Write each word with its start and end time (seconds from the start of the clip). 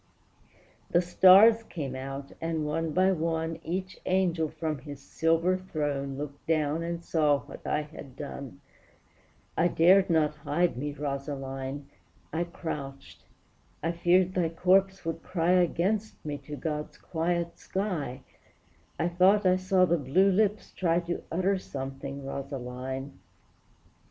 The 0.89 0.99
stars 1.03 1.61
came 1.61 1.95
out; 1.95 2.31
and, 2.41 2.65
one 2.65 2.91
by 2.91 3.11
one, 3.11 3.59
Each 3.63 3.99
angel 4.07 4.49
from 4.49 4.79
his 4.79 4.99
silver 4.99 5.57
throne 5.59 6.17
Looked 6.17 6.47
down 6.47 6.81
and 6.81 7.03
saw 7.03 7.41
what 7.41 7.67
I 7.67 7.83
had 7.83 8.15
done; 8.15 8.61
I 9.55 9.67
dared 9.67 10.09
not 10.09 10.37
hide 10.37 10.75
me, 10.75 10.91
Rosaline! 10.91 11.85
I 12.33 12.45
crouched; 12.45 13.25
I 13.83 13.91
feared 13.91 14.33
thy 14.33 14.49
corpse 14.49 15.05
would 15.05 15.21
cry 15.21 15.51
Against 15.51 16.25
me 16.25 16.39
to 16.47 16.55
God's 16.55 16.97
quiet 16.97 17.59
sky, 17.59 18.23
I 18.97 19.07
thought 19.07 19.45
I 19.45 19.57
saw 19.57 19.85
the 19.85 19.99
blue 19.99 20.31
lips 20.31 20.71
try 20.71 20.99
To 21.01 21.21
utter 21.31 21.59
something, 21.59 22.25
Rosaline! 22.25 23.19